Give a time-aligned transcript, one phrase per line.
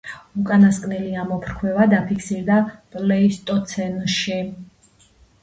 [0.43, 2.57] უკანასკნელი ამოფრქვევა დაფიქსირდა
[2.97, 4.41] პლეისტოცენში.